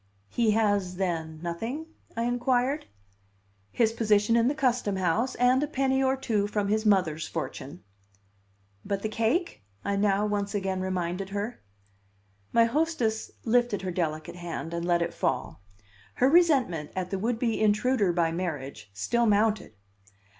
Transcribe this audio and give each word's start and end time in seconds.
"He 0.29 0.49
has, 0.57 0.95
then, 0.95 1.39
nothing?" 1.43 1.85
I 2.17 2.23
inquired. 2.23 2.87
"His 3.71 3.93
position 3.93 4.35
in 4.35 4.47
the 4.47 4.55
Custom 4.55 4.95
House, 4.95 5.35
and 5.35 5.61
a 5.61 5.67
penny 5.67 6.01
or 6.01 6.17
two 6.17 6.47
from 6.47 6.69
his 6.69 6.87
mother's 6.87 7.27
fortune." 7.27 7.83
"But 8.83 9.03
the 9.03 9.09
cake?" 9.09 9.61
I 9.85 9.95
now 9.95 10.25
once 10.25 10.55
again 10.55 10.81
reminded 10.81 11.29
her. 11.29 11.61
My 12.51 12.65
hostess 12.65 13.29
lifted 13.45 13.83
her 13.83 13.91
delicate 13.91 14.37
hand 14.37 14.73
and 14.73 14.83
let 14.85 15.03
it 15.03 15.13
fall. 15.13 15.61
Her 16.15 16.31
resentment 16.31 16.89
at 16.95 17.11
the 17.11 17.19
would 17.19 17.37
be 17.37 17.61
intruder 17.61 18.11
by 18.11 18.31
marriage 18.31 18.89
still 18.95 19.27
mounted. 19.27 19.73